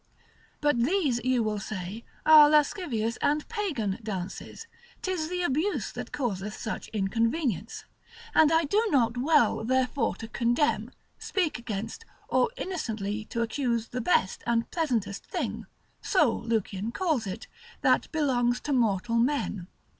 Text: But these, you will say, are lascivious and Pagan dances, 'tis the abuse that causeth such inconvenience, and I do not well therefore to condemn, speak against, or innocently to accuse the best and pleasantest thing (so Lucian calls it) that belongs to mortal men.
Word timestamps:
But 0.61 0.79
these, 0.79 1.21
you 1.23 1.43
will 1.43 1.59
say, 1.59 2.03
are 2.25 2.49
lascivious 2.49 3.17
and 3.17 3.47
Pagan 3.47 3.99
dances, 4.01 4.65
'tis 5.03 5.29
the 5.29 5.43
abuse 5.43 5.91
that 5.91 6.11
causeth 6.11 6.55
such 6.57 6.87
inconvenience, 6.87 7.85
and 8.33 8.51
I 8.51 8.63
do 8.65 8.83
not 8.89 9.15
well 9.15 9.63
therefore 9.63 10.15
to 10.15 10.27
condemn, 10.27 10.89
speak 11.19 11.59
against, 11.59 12.03
or 12.29 12.49
innocently 12.57 13.25
to 13.25 13.43
accuse 13.43 13.89
the 13.89 14.01
best 14.01 14.43
and 14.47 14.71
pleasantest 14.71 15.23
thing 15.27 15.67
(so 16.01 16.31
Lucian 16.35 16.91
calls 16.91 17.27
it) 17.27 17.45
that 17.81 18.11
belongs 18.11 18.59
to 18.61 18.73
mortal 18.73 19.17
men. 19.17 19.67